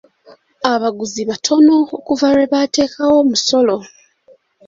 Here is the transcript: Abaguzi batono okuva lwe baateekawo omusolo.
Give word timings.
Abaguzi 0.73 1.21
batono 1.29 1.75
okuva 1.97 2.27
lwe 2.35 2.45
baateekawo 2.51 3.13
omusolo. 3.23 3.77